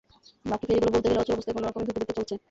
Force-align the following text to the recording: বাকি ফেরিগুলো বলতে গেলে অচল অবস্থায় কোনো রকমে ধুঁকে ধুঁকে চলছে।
বাকি 0.51 0.63
ফেরিগুলো 0.67 0.91
বলতে 0.95 1.07
গেলে 1.09 1.21
অচল 1.21 1.35
অবস্থায় 1.35 1.55
কোনো 1.55 1.65
রকমে 1.67 1.83
ধুঁকে 1.87 1.99
ধুঁকে 2.01 2.13
চলছে। 2.17 2.33